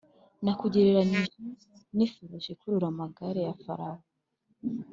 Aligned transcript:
Nakugereranije 0.43 1.31
n’ifarashi 1.95 2.49
ikurura 2.55 2.87
amagare 2.93 3.39
ya 3.47 3.55
Farawo. 3.63 4.03